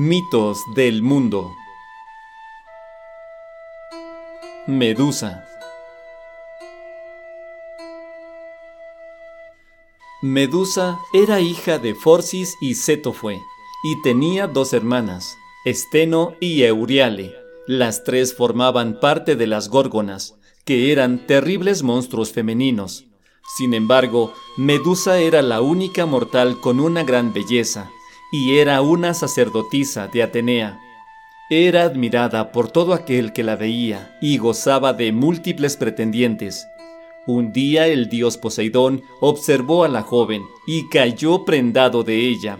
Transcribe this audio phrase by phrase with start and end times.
[0.00, 1.56] Mitos del mundo.
[4.68, 5.44] Medusa.
[10.22, 13.40] Medusa era hija de Forcis y Setofue,
[13.82, 17.34] y tenía dos hermanas, Esteno y Euriale.
[17.66, 20.37] Las tres formaban parte de las Górgonas,
[20.68, 23.06] que eran terribles monstruos femeninos.
[23.56, 27.90] Sin embargo, Medusa era la única mortal con una gran belleza,
[28.30, 30.78] y era una sacerdotisa de Atenea.
[31.48, 36.66] Era admirada por todo aquel que la veía y gozaba de múltiples pretendientes.
[37.26, 42.58] Un día el dios Poseidón observó a la joven y cayó prendado de ella.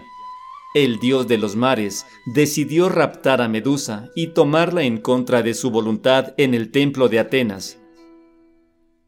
[0.73, 5.69] El dios de los mares decidió raptar a Medusa y tomarla en contra de su
[5.69, 7.79] voluntad en el templo de Atenas.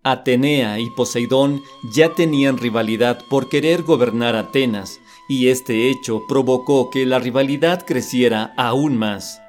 [0.04, 1.62] Atenea y Poseidón
[1.94, 8.54] ya tenían rivalidad por querer gobernar Atenas, y este hecho provocó que la rivalidad creciera
[8.58, 9.42] aún más.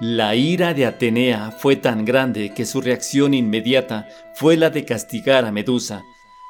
[0.00, 5.44] La ira de Atenea fue tan grande que su reacción inmediata fue la de castigar
[5.44, 6.04] a Medusa,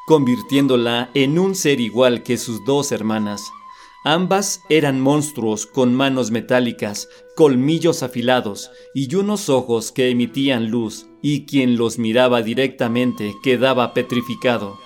[0.07, 3.43] convirtiéndola en un ser igual que sus dos hermanas.
[4.05, 11.47] Ambas eran monstruos con manos metálicas, colmillos afilados y unos ojos que emitían luz, y
[11.47, 14.79] quien los miraba directamente quedaba petrificado.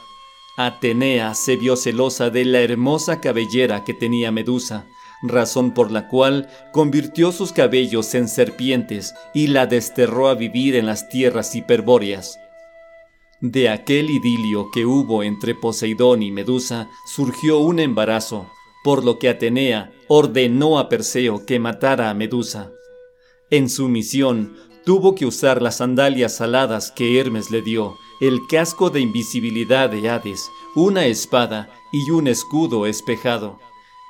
[0.57, 4.87] Atenea se vio celosa de la hermosa cabellera que tenía Medusa,
[5.23, 10.87] razón por la cual convirtió sus cabellos en serpientes y la desterró a vivir en
[10.87, 12.39] las tierras hiperbóreas.
[13.41, 18.49] De aquel idilio que hubo entre Poseidón y Medusa surgió un embarazo,
[18.85, 22.71] por lo que Atenea ordenó a Perseo que matara a Medusa.
[23.51, 28.91] En su misión tuvo que usar las sandalias aladas que Hermes le dio, el casco
[28.91, 33.59] de invisibilidad de Hades, una espada y un escudo espejado.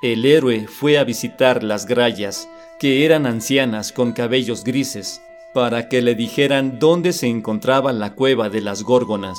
[0.02, 2.48] El héroe fue a visitar las grayas,
[2.80, 5.20] que eran ancianas con cabellos grises,
[5.54, 9.38] para que le dijeran dónde se encontraba la cueva de las górgonas.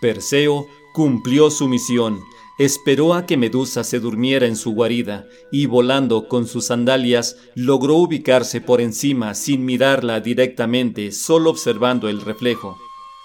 [0.00, 2.20] Perseo cumplió su misión
[2.60, 7.94] Esperó a que Medusa se durmiera en su guarida y volando con sus sandalias logró
[7.94, 12.76] ubicarse por encima sin mirarla directamente, solo observando el reflejo.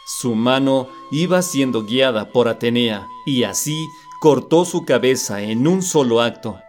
[0.06, 3.76] Su mano iba siendo guiada por Atenea y así
[4.22, 6.62] cortó su cabeza en un solo acto.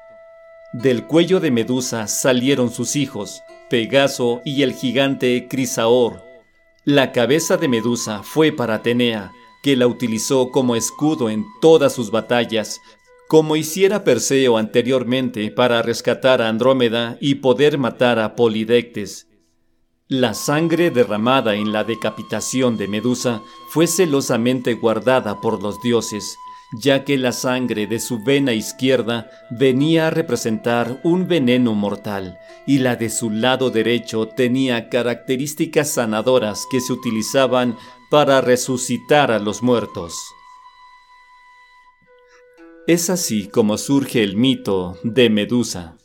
[0.73, 6.21] Del cuello de Medusa salieron sus hijos, Pegaso y el gigante Crisaor.
[6.85, 9.31] La cabeza de Medusa fue para Atenea,
[9.67, 12.81] que la utilizó como escudo en todas sus batallas,
[13.27, 19.27] como hiciera Perseo anteriormente para rescatar a Andrómeda y poder matar a Polidectes.
[20.07, 26.37] La sangre derramada en la decapitación de Medusa fue celosamente guardada por los dioses,
[26.81, 32.39] ya que la sangre de su vena izquierda venía a representar un veneno mortal
[32.69, 37.77] y la de su lado derecho tenía características sanadoras que se utilizaban
[38.11, 40.15] para resucitar a los muertos.
[42.87, 45.97] Es así como surge el mito de Medusa.